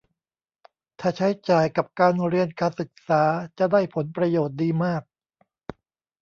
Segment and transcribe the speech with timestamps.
[0.99, 3.23] ถ้าใช้จ่ายกับการเรียนการศึกษา
[3.57, 5.01] จะได้ผลประโยชน์ดีมาก